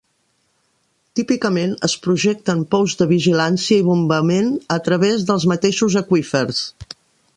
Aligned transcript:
Típicament 1.19 1.75
es 1.87 1.93
projecten 2.07 2.63
pous 2.71 2.95
de 3.01 3.07
vigilància 3.11 3.83
i 3.83 3.85
bombament 3.91 4.49
a 4.77 4.79
través 4.89 5.27
dels 5.29 5.47
mateixos 5.53 5.99
aqüífers. 6.03 6.65